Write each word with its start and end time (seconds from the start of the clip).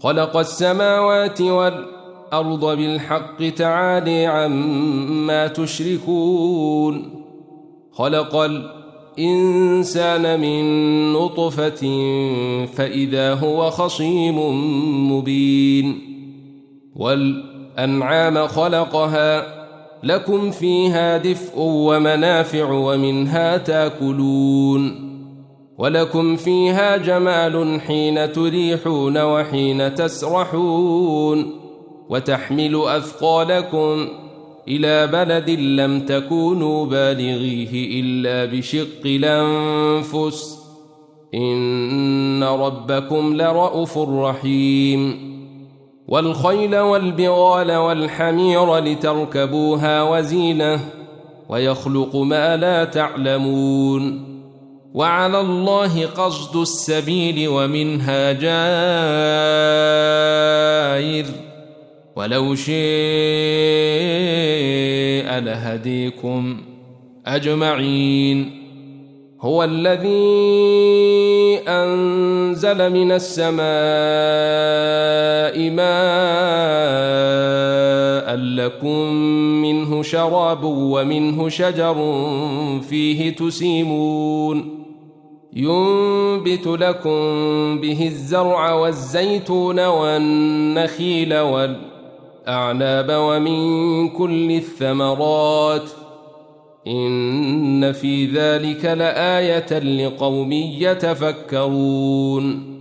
خلق 0.00 0.36
السماوات 0.36 1.40
والأرض 1.40 2.76
بالحق 2.76 3.48
تعالي 3.48 4.26
عما 4.26 5.46
تشركون 5.46 7.20
خلق 7.92 8.36
الأرض 8.36 8.83
الإنسان 9.18 10.40
من 10.40 10.64
نطفة 11.12 11.82
فإذا 12.74 13.34
هو 13.34 13.70
خصيم 13.70 14.36
مبين 15.12 15.98
والأنعام 16.96 18.46
خلقها 18.46 19.54
لكم 20.02 20.50
فيها 20.50 21.16
دفء 21.18 21.52
ومنافع 21.58 22.70
ومنها 22.70 23.56
تاكلون 23.56 25.04
ولكم 25.78 26.36
فيها 26.36 26.96
جمال 26.96 27.80
حين 27.80 28.32
تريحون 28.32 29.22
وحين 29.22 29.94
تسرحون 29.94 31.52
وتحمل 32.08 32.82
أثقالكم 32.86 34.08
إلى 34.68 35.06
بلد 35.06 35.50
لم 35.50 36.00
تكونوا 36.00 36.86
بالغيه 36.86 38.00
إلا 38.00 38.44
بشق 38.58 39.00
الأنفس 39.06 40.58
إن 41.34 42.42
ربكم 42.44 43.36
لرؤوف 43.42 43.98
رحيم 43.98 45.34
والخيل 46.08 46.78
والبغال 46.78 47.72
والحمير 47.72 48.76
لتركبوها 48.78 50.02
وزينه 50.02 50.80
ويخلق 51.48 52.16
ما 52.16 52.56
لا 52.56 52.84
تعلمون 52.84 54.24
وعلى 54.94 55.40
الله 55.40 56.06
قصد 56.06 56.56
السبيل 56.56 57.48
ومنها 57.48 58.32
جائر 58.32 61.26
ولو 62.16 62.54
شيء 62.54 62.74
لهديكم 65.40 66.56
أجمعين 67.26 68.64
هو 69.40 69.64
الذي 69.64 70.44
أنزل 71.68 72.92
من 72.92 73.12
السماء 73.20 73.94
ماء 75.70 75.94
لكم 78.36 79.12
منه 79.62 80.02
شراب 80.02 80.64
ومنه 80.64 81.48
شجر 81.48 81.94
فيه 82.88 83.30
تسيمون 83.30 84.84
ينبت 85.56 86.66
لكم 86.66 87.10
به 87.80 88.06
الزرع 88.06 88.72
والزيتون 88.72 89.86
والنخيل 89.86 91.38
والنخيل 91.38 91.93
وأعناب 92.48 93.06
ومن 93.12 94.08
كل 94.08 94.50
الثمرات 94.52 95.90
إن 96.86 97.92
في 97.92 98.26
ذلك 98.26 98.84
لآية 98.84 99.78
لقوم 99.78 100.52
يتفكرون 100.52 102.74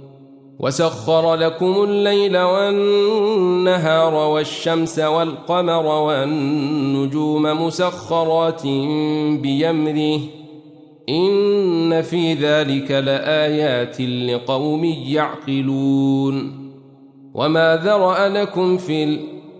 وسخر 0.59 1.35
لكم 1.35 1.83
الليل 1.83 2.37
والنهار 2.37 4.13
والشمس 4.13 4.99
والقمر 4.99 5.85
والنجوم 5.85 7.41
مسخرات 7.43 8.63
بيمره 9.41 10.19
إن 11.09 12.01
في 12.01 12.33
ذلك 12.33 12.91
لآيات 12.91 14.01
لقوم 14.01 14.85
يعقلون 15.07 16.63
وما 17.33 17.75
ذرأ 17.85 18.27
لكم 18.29 18.77
في 18.77 19.03
الأرض 19.03 19.32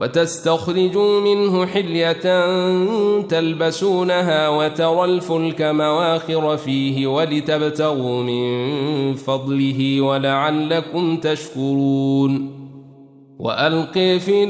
وتستخرجوا 0.00 1.20
منه 1.20 1.66
حلية 1.66 2.12
تلبسونها 3.22 4.48
وترى 4.48 5.04
الفلك 5.04 5.62
مواخر 5.62 6.56
فيه 6.56 7.06
ولتبتغوا 7.06 8.22
من 8.22 9.14
فضله 9.14 10.00
ولعلكم 10.00 11.16
تشكرون 11.16 12.52
وألق 13.38 13.92
في 13.98 14.44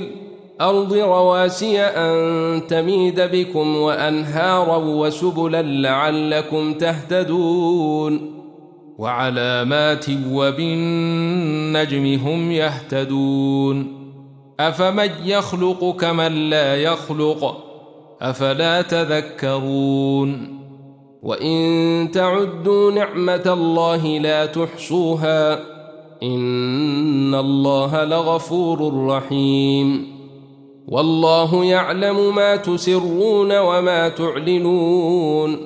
الأرض 0.59 0.93
رواسي 0.93 1.81
أن 1.81 2.67
تميد 2.67 3.21
بكم 3.21 3.77
وأنهارا 3.77 4.77
وسبلا 4.77 5.63
لعلكم 5.63 6.73
تهتدون 6.75 8.33
وعلامات 8.99 10.05
وبالنجم 10.35 12.19
هم 12.27 12.53
يهتدون 12.53 14.02
أفمن 14.69 15.11
يخلق 15.25 15.97
كمن 16.01 16.51
لا 16.51 16.77
يخلق 16.83 17.57
أفلا 18.23 18.83
تذكرون 18.83 20.59
وإن 21.23 22.09
تعدوا 22.13 22.93
نعمة 22.93 23.43
الله 23.47 24.07
لا 24.19 24.47
تحصوها 24.47 25.55
إن 26.23 27.35
الله 27.35 28.05
لغفور 28.05 29.07
رحيم 29.07 30.13
والله 30.89 31.65
يعلم 31.65 32.35
ما 32.35 32.57
تسرون 32.57 33.59
وما 33.59 34.09
تعلنون 34.09 35.57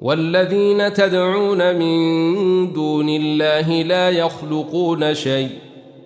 والذين 0.00 0.92
تدعون 0.92 1.76
من 1.76 2.72
دون 2.72 3.08
الله 3.08 3.82
لا 3.82 4.10
يخلقون 4.10 5.14
شيئا 5.14 5.50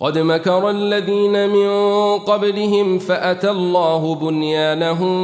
قد 0.00 0.18
مكر 0.18 0.70
الذين 0.70 1.48
من 1.50 1.68
قبلهم 2.18 2.98
فأتى 2.98 3.50
الله 3.50 4.14
بنيانهم 4.14 5.16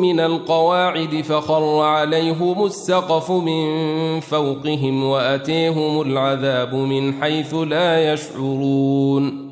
من 0.00 0.20
القواعد 0.20 1.20
فخر 1.24 1.78
عليهم 1.82 2.64
السقف 2.64 3.30
من 3.30 3.64
فوقهم 4.20 5.04
وأتيهم 5.04 6.00
العذاب 6.00 6.74
من 6.74 7.22
حيث 7.22 7.54
لا 7.54 8.12
يشعرون 8.12 9.51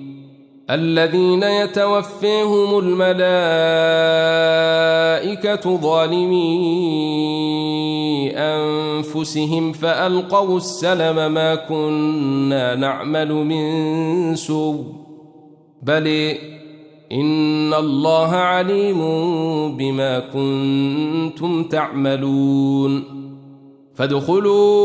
الذين 0.71 1.43
يتوفيهم 1.43 2.79
الملائكة 2.83 5.65
ظالمي 5.77 6.71
أنفسهم 8.35 9.71
فألقوا 9.71 10.57
السلم 10.57 11.31
ما 11.33 11.55
كنا 11.55 12.75
نعمل 12.75 13.33
من 13.33 14.35
سوء 14.35 14.83
بل 15.81 16.07
إن 17.11 17.73
الله 17.73 18.29
عليم 18.31 18.99
بما 19.77 20.19
كنتم 20.19 21.63
تعملون 21.63 23.03
فادخلوا 23.95 24.81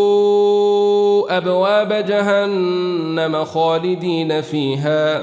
أبواب 1.38 1.92
جهنم 2.06 3.44
خالدين 3.44 4.40
فيها 4.40 5.22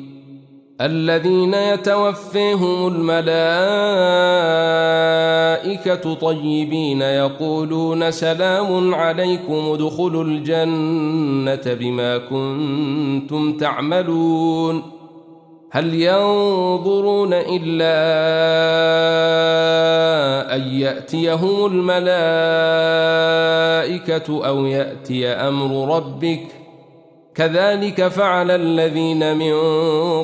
الذين 0.85 1.53
يتوفيهم 1.53 2.87
الملائكة 3.27 6.13
طيبين 6.13 7.01
يقولون 7.01 8.11
سلام 8.11 8.95
عليكم 8.95 9.53
ادخلوا 9.71 10.23
الجنة 10.23 11.61
بما 11.75 12.17
كنتم 12.17 13.53
تعملون 13.57 14.83
هل 15.73 15.93
ينظرون 15.93 17.29
إلا 17.33 17.91
أن 20.55 20.61
يأتيهم 20.61 21.65
الملائكة 21.71 24.47
أو 24.47 24.65
يأتي 24.65 25.27
أمر 25.27 25.95
ربك 25.95 26.39
ۖ 26.57 26.60
كذلك 27.35 28.07
فعل 28.07 28.51
الذين 28.51 29.37
من 29.37 29.53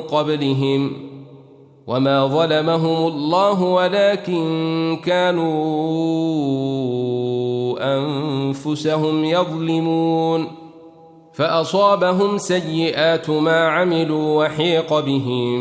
قبلهم 0.00 0.92
وما 1.86 2.26
ظلمهم 2.26 3.06
الله 3.08 3.62
ولكن 3.62 4.98
كانوا 5.04 5.48
أنفسهم 7.98 9.24
يظلمون 9.24 10.46
فأصابهم 11.32 12.38
سيئات 12.38 13.30
ما 13.30 13.68
عملوا 13.68 14.44
وحيق 14.44 14.98
بهم 15.00 15.58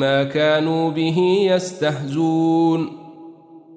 ما 0.00 0.24
كانوا 0.24 0.90
به 0.90 1.18
يستهزون 1.52 2.95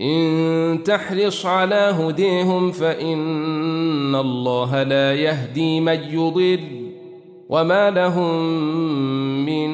إن 0.00 0.78
تحرص 0.84 1.46
على 1.46 1.74
هديهم 1.74 2.70
فإن 2.70 4.14
الله 4.14 4.82
لا 4.82 5.14
يهدي 5.14 5.80
من 5.80 5.98
يضل 6.12 6.60
وما 7.48 7.90
لهم 7.90 8.44
من 9.46 9.68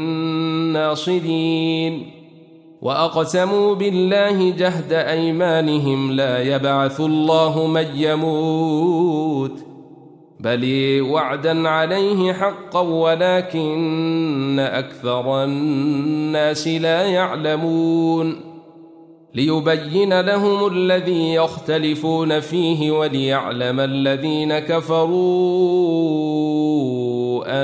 ناصرين 0.72 2.06
وأقسموا 2.82 3.74
بالله 3.74 4.50
جهد 4.50 4.92
أيمانهم 4.92 6.12
لا 6.12 6.42
يبعث 6.56 7.00
الله 7.00 7.66
من 7.66 7.86
يموت 7.96 9.64
بل 10.40 10.66
وعدا 11.02 11.68
عليه 11.68 12.32
حقا 12.32 12.80
ولكن 12.80 14.56
أكثر 14.58 15.44
الناس 15.44 16.68
لا 16.68 17.02
يعلمون 17.02 18.53
ليبين 19.34 20.20
لهم 20.20 20.66
الذي 20.76 21.34
يختلفون 21.34 22.40
فيه 22.40 22.90
وليعلم 22.90 23.80
الذين 23.80 24.58
كفروا 24.58 25.44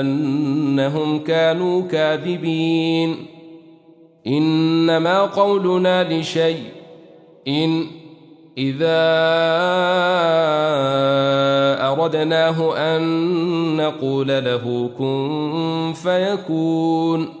أنهم 0.01 1.19
كانوا 1.19 1.81
كاذبين 1.81 3.15
إنما 4.27 5.21
قولنا 5.21 6.13
لشيء 6.13 6.63
إن 7.47 7.83
إذا 8.57 9.01
أردناه 11.91 12.75
أن 12.95 13.01
نقول 13.77 14.27
له 14.27 14.89
كن 14.97 15.91
فيكون 16.03 17.40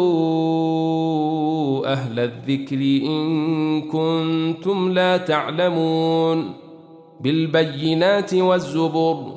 أهل 1.91 2.19
الذكر 2.19 2.75
إن 3.11 3.81
كنتم 3.81 4.91
لا 4.93 5.17
تعلمون 5.17 6.51
بالبينات 7.21 8.33
والزبر 8.33 9.36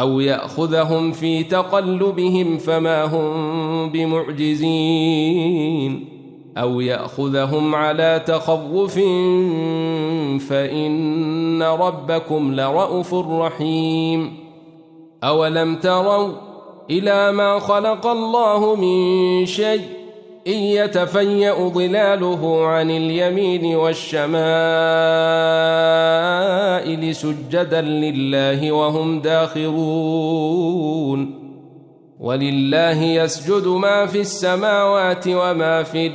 أو 0.00 0.20
يأخذهم 0.20 1.12
في 1.12 1.44
تقلبهم 1.44 2.58
فما 2.58 3.04
هم 3.04 3.88
بمعجزين 3.88 6.08
أو 6.58 6.80
يأخذهم 6.80 7.74
على 7.74 8.22
تخوف 8.26 8.94
فإن 10.48 11.62
ربكم 11.62 12.54
لرأف 12.54 13.14
رحيم 13.14 14.36
أولم 15.24 15.76
تروا 15.76 16.28
إلى 16.90 17.32
ما 17.32 17.58
خلق 17.58 18.06
الله 18.06 18.74
من 18.74 19.46
شيء 19.46 19.80
إن 20.46 20.52
يتفيأ 20.58 21.54
ظلاله 21.68 22.66
عن 22.66 22.90
اليمين 22.90 23.76
والشمال 23.76 26.27
السمائل 26.78 27.14
سجدا 27.14 27.80
لله 27.80 28.72
وهم 28.72 29.20
داخرون 29.20 31.30
ولله 32.20 33.02
يسجد 33.02 33.66
ما 33.66 34.06
في 34.06 34.20
السماوات 34.20 35.24
وما 35.28 35.82
في 35.82 36.10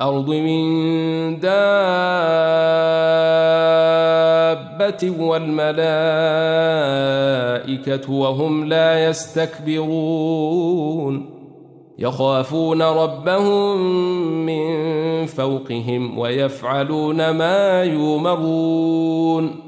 الأرض 0.00 0.28
من 0.30 0.64
دابة 1.38 1.54
والملائكة 5.24 8.12
وهم 8.12 8.64
لا 8.64 9.04
يستكبرون 9.04 11.30
يخافون 11.98 12.82
ربهم 12.82 13.80
من 14.46 14.68
فوقهم 15.26 16.18
ويفعلون 16.18 17.30
ما 17.30 17.84
يؤمرون 17.84 19.67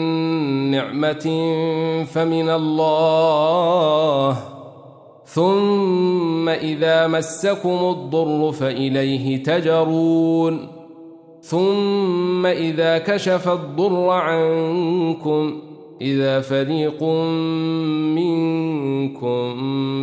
نعمة 0.71 1.53
فمن 2.13 2.49
الله 2.49 4.37
ثم 5.25 6.49
إذا 6.49 7.07
مسكم 7.07 7.89
الضر 7.95 8.51
فإليه 8.51 9.43
تجرون 9.43 10.67
ثم 11.41 12.45
إذا 12.45 12.97
كشف 12.97 13.49
الضر 13.49 14.09
عنكم 14.09 15.59
إذا 16.01 16.41
فريق 16.41 17.03
منكم 19.13 19.39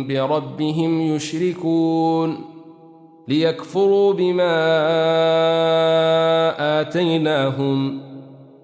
بربهم 0.07 1.01
يشركون 1.01 2.37
ليكفروا 3.27 4.13
بما 4.13 4.55
آتيناهم 6.81 8.08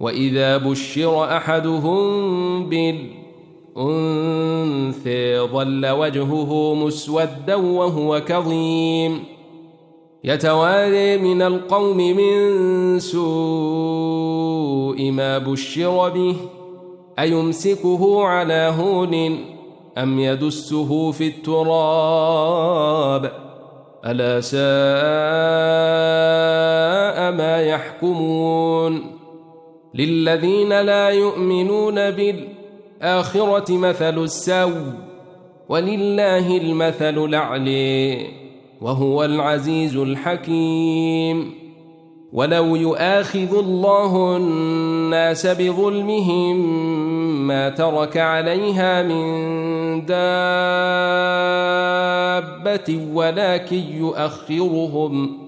وإذا 0.00 0.56
بشر 0.56 1.24
أحدهم 1.36 2.00
بالأنثى 3.76 5.38
ظل 5.40 5.86
وجهه 5.86 6.74
مسودا 6.74 7.54
وهو 7.54 8.20
كظيم 8.20 9.24
يتواري 10.24 11.18
من 11.18 11.42
القوم 11.42 11.96
من 11.96 12.98
سوء 12.98 15.10
ما 15.10 15.38
بشر 15.38 16.08
به 16.08 16.36
أيمسكه 17.18 18.24
على 18.24 18.74
هون 18.78 19.38
أم 19.98 20.20
يدسه 20.20 21.10
في 21.10 21.26
التراب 21.26 23.30
ألا 24.06 24.40
ساء 24.40 24.58
ما 27.36 27.62
يحكمون 27.62 29.17
للذين 29.94 30.68
لا 30.80 31.08
يؤمنون 31.08 31.94
بالآخرة 31.94 33.76
مثل 33.76 34.18
السوء 34.18 34.92
ولله 35.68 36.56
المثل 36.56 37.18
الأعلي 37.24 38.26
وهو 38.80 39.24
العزيز 39.24 39.96
الحكيم 39.96 41.54
ولو 42.32 42.76
يؤاخذ 42.76 43.58
الله 43.58 44.36
الناس 44.36 45.46
بظلمهم 45.46 46.56
ما 47.46 47.68
ترك 47.68 48.16
عليها 48.16 49.02
من 49.02 49.48
دابة 50.06 53.00
ولكن 53.14 53.82
يؤخرهم 53.98 55.47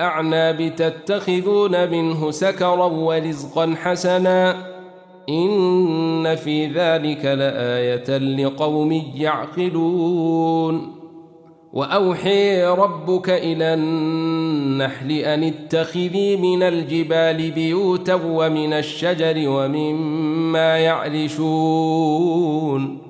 الأعناب 0.00 0.72
تتخذون 0.76 1.90
منه 1.90 2.30
سكرا 2.30 2.84
ورزقا 2.86 3.74
حسنا 3.82 4.56
إن 5.28 6.34
في 6.36 6.66
ذلك 6.66 7.24
لآية 7.24 8.18
لقوم 8.18 9.02
يعقلون 9.16 10.96
وأوحي 11.72 12.64
ربك 12.66 13.30
إلى 13.30 13.74
النحل 13.74 15.12
أن 15.12 15.42
اتخذي 15.44 16.36
من 16.36 16.62
الجبال 16.62 17.50
بيوتا 17.50 18.14
ومن 18.26 18.72
الشجر 18.72 19.34
ومما 19.48 20.78
يعرشون 20.78 23.09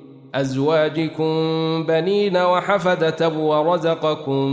أزواجكم 0.35 1.33
بنين 1.83 2.37
وحفدة 2.37 3.29
ورزقكم 3.29 4.47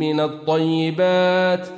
من 0.00 0.20
الطيبات 0.20 1.68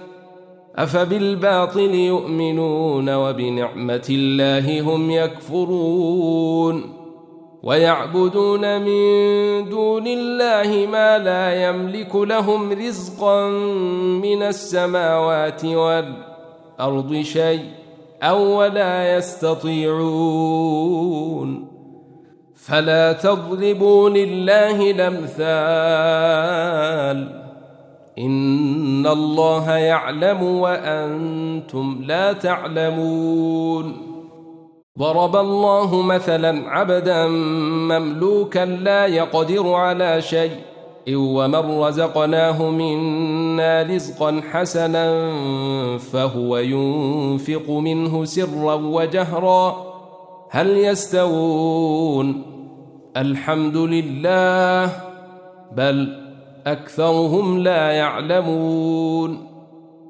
أفبالباطل 0.76 1.94
يؤمنون 1.94 3.14
وبنعمة 3.14 4.06
الله 4.10 4.80
هم 4.80 5.10
يكفرون 5.10 6.82
ويعبدون 7.62 8.80
من 8.80 9.04
دون 9.70 10.06
الله 10.06 10.86
ما 10.86 11.18
لا 11.18 11.64
يملك 11.68 12.16
لهم 12.16 12.72
رزقا 12.72 13.48
من 14.22 14.42
السماوات 14.42 15.64
والأرض 15.64 17.14
شيء 17.22 17.62
أو 18.22 18.42
ولا 18.60 19.16
يستطيعون 19.16 21.73
فلا 22.66 23.12
تضربوا 23.12 24.10
لله 24.10 24.90
الامثال 24.90 27.44
ان 28.18 29.06
الله 29.06 29.70
يعلم 29.72 30.42
وانتم 30.42 32.00
لا 32.06 32.32
تعلمون 32.32 33.92
ضرب 34.98 35.36
الله 35.36 36.02
مثلا 36.02 36.70
عبدا 36.70 37.26
مملوكا 37.88 38.64
لا 38.64 39.06
يقدر 39.06 39.72
على 39.72 40.22
شيء 40.22 40.50
ومن 41.14 41.80
رزقناه 41.84 42.68
منا 42.70 43.82
رزقا 43.82 44.40
حسنا 44.52 45.24
فهو 45.98 46.56
ينفق 46.58 47.70
منه 47.70 48.24
سرا 48.24 48.74
وجهرا 48.74 49.76
هل 50.50 50.76
يستوون 50.78 52.53
الحمد 53.16 53.76
لله 53.76 54.92
بل 55.76 56.18
أكثرهم 56.66 57.58
لا 57.62 57.90
يعلمون 57.92 59.46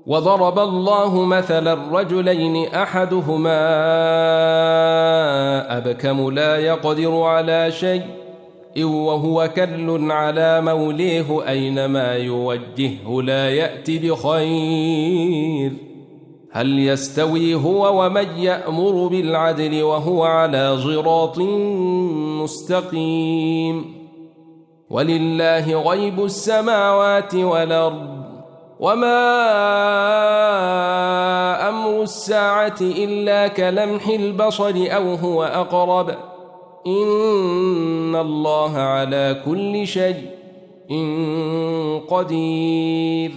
وضرب 0.06 0.58
الله 0.58 1.24
مثلا 1.24 1.98
رجلين 1.98 2.66
أحدهما 2.74 3.56
أبكم 5.78 6.30
لا 6.34 6.56
يقدر 6.56 7.22
على 7.22 7.72
شيء 7.72 8.02
إن 8.76 8.84
وهو 8.84 9.48
كل 9.56 10.10
على 10.12 10.60
موليه 10.60 11.48
أينما 11.48 12.14
يوجهه 12.14 13.22
لا 13.22 13.50
يأتي 13.50 13.98
بخير 13.98 15.72
هل 16.56 16.78
يستوي 16.78 17.54
هو 17.54 18.04
ومن 18.06 18.28
يأمر 18.38 19.06
بالعدل 19.06 19.82
وهو 19.82 20.24
على 20.24 20.78
صراط 20.78 21.38
مستقيم 22.42 23.94
ولله 24.90 25.76
غيب 25.90 26.24
السماوات 26.24 27.34
والأرض 27.34 28.24
وما 28.80 29.20
أمر 31.68 32.02
الساعة 32.02 32.74
إلا 32.80 33.48
كلمح 33.48 34.06
البصر 34.08 34.74
أو 34.76 35.14
هو 35.14 35.44
أقرب 35.44 36.08
إن 36.86 38.16
الله 38.16 38.76
على 38.76 39.42
كل 39.44 39.86
شيء 39.86 40.16
قدير 42.08 43.34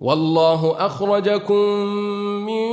والله 0.00 0.86
أخرجكم 0.86 1.76
من 2.44 2.70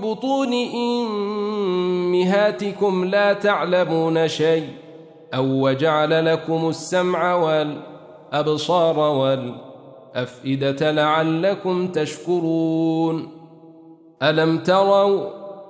بطون 0.00 0.48
إمهاتكم 0.74 3.04
لا 3.04 3.32
تعلمون 3.32 4.28
شيء 4.28 4.68
أو 5.34 5.44
وجعل 5.44 6.26
لكم 6.26 6.68
السمع 6.68 7.34
والأبصار 7.34 8.98
والأفئدة 8.98 10.90
لعلكم 10.90 11.88
تشكرون 11.88 13.28
ألم 14.22 14.58
تروا 14.58 15.39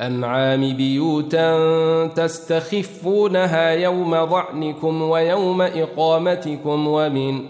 الأنعام 0.00 0.76
بيوتا 0.76 2.06
تستخفونها 2.06 3.70
يوم 3.70 4.26
ظعنكم 4.26 5.02
ويوم 5.02 5.62
إقامتكم 5.62 6.88
ومن 6.88 7.40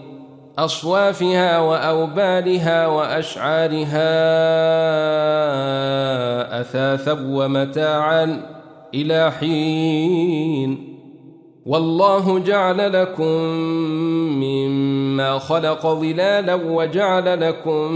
أصوافها 0.57 1.59
وأوبالها 1.59 2.87
وأشعارها 2.87 4.09
أثاثا 6.61 7.11
ومتاعا 7.29 8.41
إلى 8.93 9.31
حين 9.31 10.89
والله 11.65 12.39
جعل 12.39 13.01
لكم 13.01 13.39
مما 14.43 15.37
خلق 15.39 15.87
ظلالا 15.87 16.55
وجعل 16.55 17.41
لكم 17.47 17.89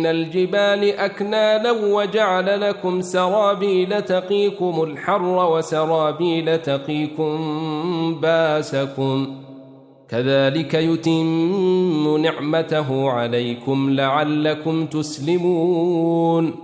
من 0.00 0.06
الجبال 0.06 0.98
أكنانا 0.98 1.72
وجعل 1.72 2.60
لكم 2.60 3.00
سرابيل 3.00 4.02
تقيكم 4.02 4.82
الحر 4.82 5.48
وسرابيل 5.52 6.58
تقيكم 6.58 7.36
باسكم 8.22 9.28
كذلك 10.08 10.74
يتم 10.74 12.16
نعمته 12.16 13.10
عليكم 13.10 13.90
لعلكم 13.90 14.86
تسلمون 14.86 16.54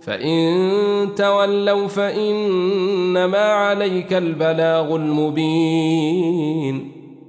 فإن 0.00 0.72
تولوا 1.16 1.86
فإنما 1.88 3.38
عليك 3.52 4.12
البلاغ 4.12 4.96
المبين 4.96 6.93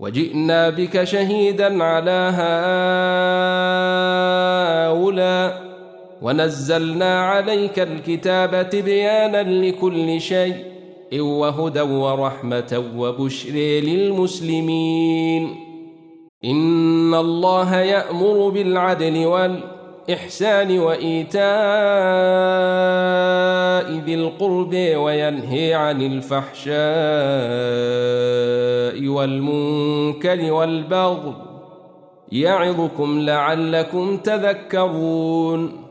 وجئنا 0.00 0.68
بك 0.70 1.04
شهيدا 1.04 1.82
على 1.84 2.30
هؤلاء 4.90 5.64
ونزلنا 6.22 7.20
عليك 7.20 7.78
الكتاب 7.78 8.70
تبيانا 8.70 9.42
لكل 9.42 10.20
شيء 10.20 10.56
وهدى 11.18 11.80
ورحمة 11.80 12.84
وبشر 12.96 13.50
للمسلمين 13.84 15.54
إن 16.44 17.14
الله 17.14 17.76
يأمر 17.80 18.48
بالعدل 18.48 19.18
والإحسان 19.26 19.73
الإحسان 20.08 20.78
وإيتاء 20.78 21.44
ذي 24.06 24.14
القرب 24.14 24.74
وينهي 24.74 25.74
عن 25.74 26.02
الفحشاء 26.02 26.74
والمنكر 29.08 30.52
والبغض 30.52 31.34
يعظكم 32.32 33.20
لعلكم 33.20 34.16
تذكرون 34.16 35.84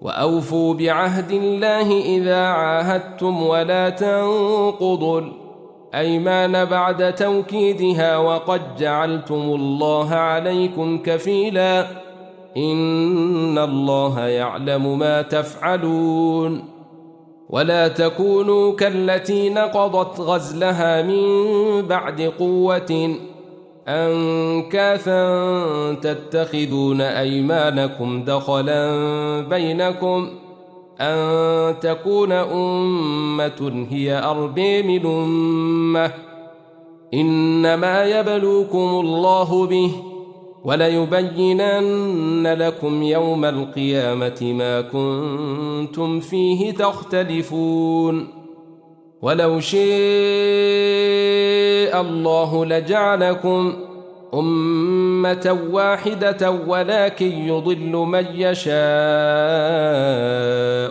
وأوفوا 0.00 0.74
بعهد 0.74 1.30
الله 1.30 2.00
إذا 2.00 2.46
عاهدتم 2.46 3.42
ولا 3.42 3.90
تنقضوا 3.90 5.20
أيمان 5.94 6.64
بعد 6.64 7.14
توكيدها 7.14 8.16
وقد 8.18 8.62
جعلتم 8.78 9.34
الله 9.34 10.14
عليكم 10.14 10.98
كفيلاً 11.02 11.86
إن 12.58 13.58
الله 13.58 14.20
يعلم 14.20 14.98
ما 14.98 15.22
تفعلون 15.22 16.64
ولا 17.50 17.88
تكونوا 17.88 18.72
كالتي 18.76 19.50
نقضت 19.50 20.20
غزلها 20.20 21.02
من 21.02 21.16
بعد 21.86 22.20
قوة 22.38 23.14
أنكاثا 23.88 25.42
تتخذون 25.94 27.00
أيمانكم 27.00 28.24
دخلا 28.24 28.84
بينكم 29.40 30.28
أن 31.00 31.80
تكون 31.80 32.32
أمة 32.32 33.86
هي 33.90 34.22
ارب 34.24 34.60
من 34.60 35.06
أمة 35.06 36.12
إنما 37.14 38.04
يبلوكم 38.04 38.88
الله 39.04 39.66
به 39.66 39.92
وليبينن 40.68 42.46
لكم 42.46 43.02
يوم 43.02 43.44
القيامة 43.44 44.52
ما 44.52 44.80
كنتم 44.80 46.20
فيه 46.20 46.70
تختلفون 46.74 48.28
ولو 49.22 49.60
شاء 49.60 49.80
الله 52.00 52.64
لجعلكم 52.66 53.72
أمة 54.34 55.58
واحدة 55.72 56.50
ولكن 56.66 57.26
يضل 57.32 57.90
من 57.92 58.24
يشاء 58.24 58.76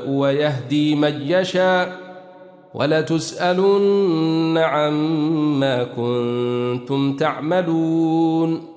ويهدي 0.09 0.95
من 0.95 1.21
يشاء 1.27 1.99
ولتسألن 2.73 4.57
عما 4.57 5.83
كنتم 5.83 7.13
تعملون 7.15 8.76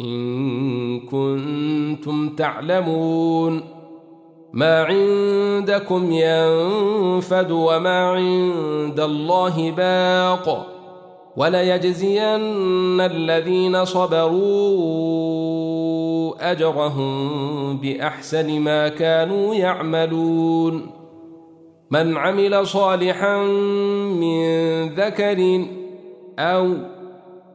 إن 0.00 1.00
كنتم 1.00 2.28
تعلمون 2.28 3.62
ما 4.52 4.82
عندكم 4.82 6.10
ينفد 6.12 7.50
وما 7.50 8.08
عند 8.10 9.00
الله 9.00 9.70
باق 9.70 10.66
وليجزين 11.36 13.00
الذين 13.00 13.84
صبروا 13.84 14.52
أجرهم 16.52 17.30
بأحسن 17.76 18.60
ما 18.60 18.88
كانوا 18.88 19.54
يعملون 19.54 20.86
من 21.90 22.16
عمل 22.16 22.66
صالحا 22.66 23.38
من 23.42 24.88
ذكر 24.88 25.62
أو 26.38 26.74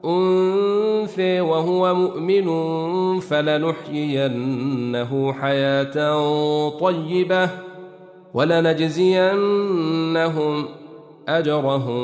أنثى 0.05 1.41
وهو 1.41 1.95
مؤمن 1.95 2.45
فلنحيينه 3.19 5.33
حياة 5.33 5.93
طيبة 6.69 7.49
ولنجزينهم 8.33 10.65
أجرهم 11.27 12.03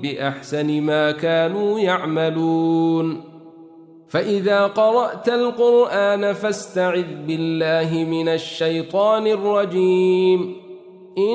بأحسن 0.00 0.80
ما 0.82 1.10
كانوا 1.10 1.78
يعملون 1.80 3.20
فإذا 4.08 4.66
قرأت 4.66 5.28
القرآن 5.28 6.32
فاستعذ 6.32 7.04
بالله 7.26 8.04
من 8.04 8.28
الشيطان 8.28 9.26
الرجيم 9.26 10.54
إن 11.18 11.34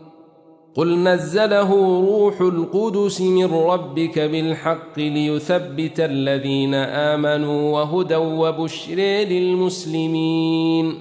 قل 0.75 1.03
نزله 1.03 1.69
روح 2.09 2.41
القدس 2.41 3.21
من 3.21 3.53
ربك 3.53 4.19
بالحق 4.19 4.99
ليثبت 4.99 5.99
الذين 5.99 6.73
آمنوا 6.73 7.79
وهدى 7.79 8.15
وبشر 8.15 8.93
للمسلمين 9.29 10.93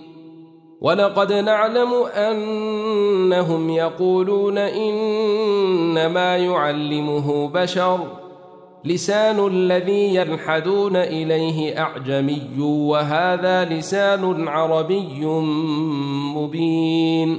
ولقد 0.81 1.33
نعلم 1.33 1.89
أنهم 2.15 3.71
يقولون 3.71 4.59
إنما 4.59 6.37
يعلمه 6.37 7.49
بشر 7.49 7.99
لسان 8.85 9.47
الذي 9.47 10.15
يلحدون 10.15 10.97
إليه 10.97 11.79
أعجمي 11.81 12.43
وهذا 12.61 13.65
لسان 13.65 14.49
عربي 14.49 15.25
مبين 16.37 17.39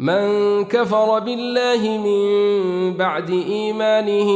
من 0.00 0.64
كفر 0.64 1.18
بالله 1.18 1.82
من 1.98 2.94
بعد 2.96 3.30
إيمانه 3.30 4.30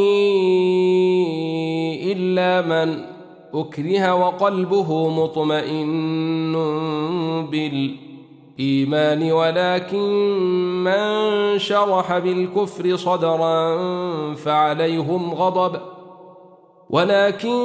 إلا 2.13 2.63
من 2.69 3.01
أكره 3.55 4.15
وقلبه 4.15 5.09
مطمئن 5.09 6.53
بالإيمان 7.53 9.33
ولكن 9.33 10.11
من 10.85 11.09
شرح 11.59 12.19
بالكفر 12.19 12.97
صدرا 12.97 13.77
فعليهم 14.35 15.35
غضب 15.35 15.81
ولكن 16.91 17.65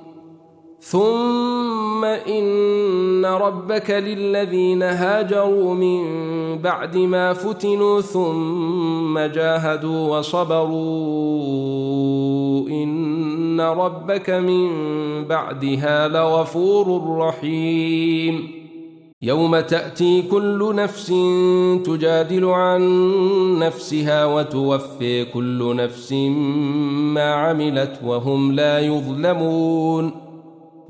ثم 0.83 2.05
إن 2.05 3.25
ربك 3.25 3.89
للذين 3.91 4.83
هاجروا 4.83 5.73
من 5.73 6.01
بعد 6.59 6.97
ما 6.97 7.33
فتنوا 7.33 8.01
ثم 8.01 9.19
جاهدوا 9.19 10.17
وصبروا 10.17 10.75
إن 12.69 13.61
ربك 13.61 14.29
من 14.29 14.69
بعدها 15.29 16.07
لغفور 16.07 17.17
رحيم 17.17 18.51
يوم 19.21 19.59
تأتي 19.59 20.21
كل 20.21 20.73
نفس 20.75 21.07
تجادل 21.85 22.45
عن 22.45 22.81
نفسها 23.59 24.25
وتوفي 24.25 25.25
كل 25.25 25.75
نفس 25.75 26.11
ما 27.13 27.33
عملت 27.33 27.91
وهم 28.05 28.51
لا 28.51 28.79
يظلمون 28.79 30.30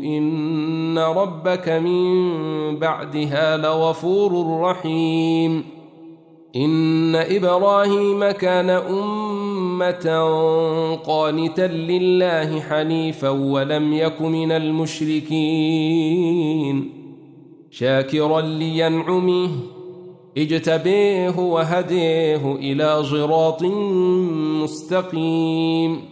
إن 0.00 0.98
ربك 0.98 1.68
من 1.68 2.22
بعدها 2.78 3.56
لغفور 3.56 4.60
رحيم 4.60 5.64
إن 6.56 7.14
إبراهيم 7.14 8.30
كان 8.30 8.70
أمة 8.70 10.16
قانتا 11.06 11.66
لله 11.66 12.60
حنيفا 12.60 13.28
ولم 13.28 13.92
يك 13.92 14.22
من 14.22 14.52
المشركين 14.52 16.90
شاكرا 17.70 18.40
لينعمه 18.40 19.50
اجتبيه 20.38 21.38
وهديه 21.40 22.54
إلى 22.54 23.02
صراط 23.04 23.62
مستقيم 24.62 26.11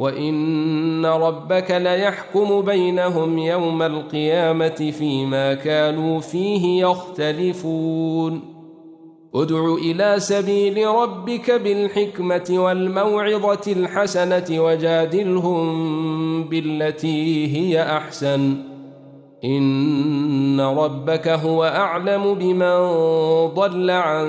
وان 0.00 1.06
ربك 1.06 1.70
ليحكم 1.70 2.60
بينهم 2.60 3.38
يوم 3.38 3.82
القيامه 3.82 4.90
فيما 4.98 5.54
كانوا 5.54 6.20
فيه 6.20 6.84
يختلفون 6.84 8.40
ادع 9.34 9.74
الى 9.74 10.14
سبيل 10.18 10.86
ربك 10.86 11.50
بالحكمه 11.50 12.50
والموعظه 12.50 13.72
الحسنه 13.72 14.44
وجادلهم 14.64 15.68
بالتي 16.44 17.46
هي 17.56 17.82
احسن 17.96 18.54
ان 19.44 20.60
ربك 20.60 21.28
هو 21.28 21.64
اعلم 21.64 22.34
بمن 22.34 22.86
ضل 23.54 23.90
عن 23.90 24.26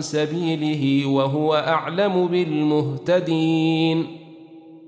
سبيله 0.00 1.10
وهو 1.10 1.54
اعلم 1.54 2.26
بالمهتدين 2.26 4.19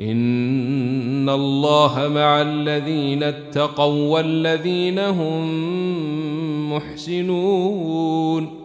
ان 0.00 1.28
الله 1.28 2.10
مع 2.14 2.42
الذين 2.42 3.22
اتقوا 3.22 4.08
والذين 4.10 4.98
هم 4.98 5.52
محسنون 6.72 8.63